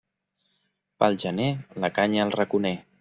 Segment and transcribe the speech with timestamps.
[1.03, 1.51] Pel gener,
[1.85, 2.75] la canya al raconer.